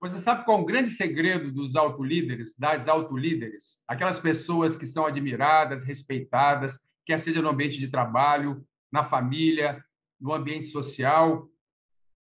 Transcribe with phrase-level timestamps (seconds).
[0.00, 3.82] Você sabe qual é o grande segredo dos autolíderes, das autolíderes?
[3.86, 9.84] Aquelas pessoas que são admiradas, respeitadas, quer seja no ambiente de trabalho, na família,
[10.18, 11.46] no ambiente social.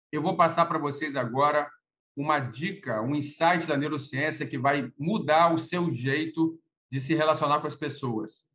[0.10, 1.70] Eu vou passar para vocês agora
[2.16, 6.58] uma dica, um insight da neurociência que vai mudar o seu jeito
[6.90, 8.48] de se relacionar com as pessoas,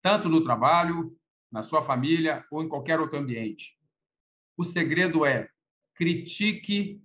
[0.00, 1.16] tanto no trabalho,
[1.50, 3.76] na sua família ou em qualquer outro ambiente.
[4.56, 5.48] O segredo é
[5.96, 7.02] critique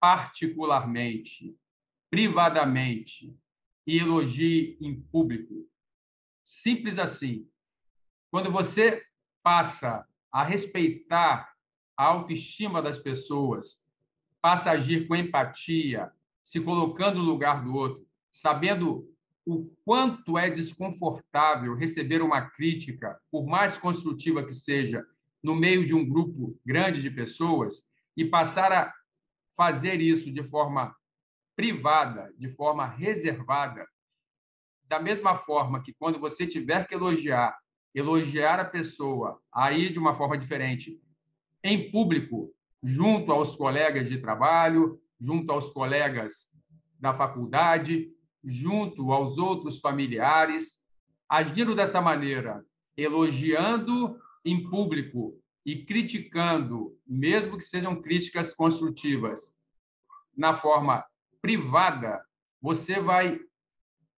[0.00, 1.56] particularmente,
[2.10, 3.36] privadamente
[3.86, 5.68] e elogie em público.
[6.44, 7.48] Simples assim.
[8.30, 9.02] Quando você
[9.42, 11.52] passa a respeitar
[11.96, 13.82] a autoestima das pessoas,
[14.40, 19.06] passa a agir com empatia, se colocando no lugar do outro, sabendo
[19.44, 25.04] o quanto é desconfortável receber uma crítica, por mais construtiva que seja,
[25.42, 27.82] no meio de um grupo grande de pessoas,
[28.16, 28.92] e passar a
[29.58, 30.94] fazer isso de forma
[31.56, 33.84] privada, de forma reservada,
[34.84, 37.58] da mesma forma que quando você tiver que elogiar,
[37.92, 41.02] elogiar a pessoa aí de uma forma diferente,
[41.64, 46.48] em público, junto aos colegas de trabalho, junto aos colegas
[47.00, 48.12] da faculdade,
[48.44, 50.80] junto aos outros familiares,
[51.28, 52.64] agindo dessa maneira,
[52.96, 55.36] elogiando em público
[55.68, 59.54] e criticando, mesmo que sejam críticas construtivas,
[60.34, 61.04] na forma
[61.42, 62.24] privada,
[62.58, 63.38] você vai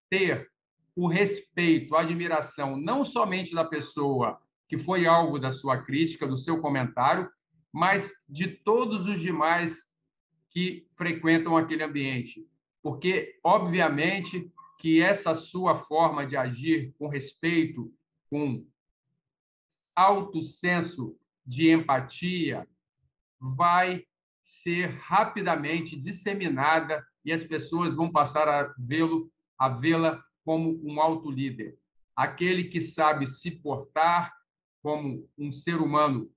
[0.09, 0.49] ter
[0.95, 6.39] o respeito, a admiração, não somente da pessoa que foi alvo da sua crítica, do
[6.39, 7.29] seu comentário,
[7.73, 9.89] mas de todos os demais
[10.51, 12.47] que frequentam aquele ambiente.
[12.81, 17.93] Porque, obviamente, que essa sua forma de agir com respeito,
[18.31, 18.65] com
[19.97, 21.19] alto senso
[21.51, 22.65] de empatia,
[23.41, 24.05] vai
[24.41, 31.29] ser rapidamente disseminada e as pessoas vão passar a vê-lo, a vê-la como um alto
[31.29, 31.77] líder,
[32.15, 34.33] aquele que sabe se portar
[34.81, 36.31] como um ser humano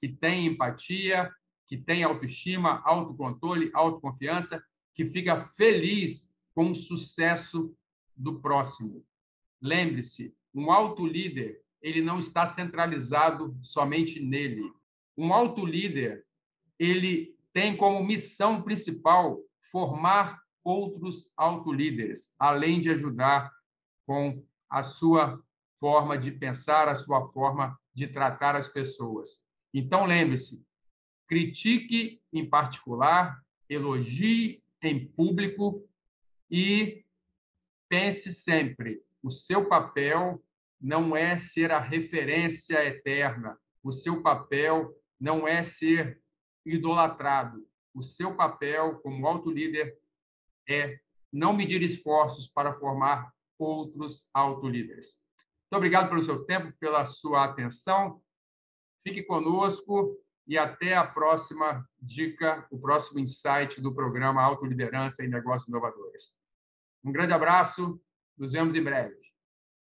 [0.00, 1.28] que tem empatia,
[1.66, 4.62] que tem autoestima, autocontrole, autoconfiança,
[4.94, 7.76] que fica feliz com o sucesso
[8.16, 9.04] do próximo.
[9.60, 14.62] Lembre-se, um alto líder, ele não está centralizado somente nele.
[15.16, 16.24] Um alto líder,
[16.78, 19.38] ele tem como missão principal
[19.70, 23.50] formar outros autolíderes, além de ajudar
[24.06, 25.40] com a sua
[25.78, 29.38] forma de pensar, a sua forma de tratar as pessoas.
[29.72, 30.62] Então, lembre-se:
[31.26, 35.86] critique em particular, elogie em público
[36.50, 37.04] e
[37.88, 40.42] pense sempre: o seu papel
[40.80, 46.20] não é ser a referência eterna, o seu papel não é ser
[46.64, 47.66] idolatrado.
[47.94, 49.96] O seu papel como alto líder
[50.68, 50.98] é
[51.32, 55.16] não medir esforços para formar outros autolíderes.
[55.70, 58.20] Muito obrigado pelo seu tempo, pela sua atenção.
[59.02, 60.16] Fique conosco
[60.46, 66.32] e até a próxima dica, o próximo insight do programa Autoliderança e Negócios Inovadores.
[67.04, 68.00] Um grande abraço,
[68.36, 69.25] nos vemos em breve.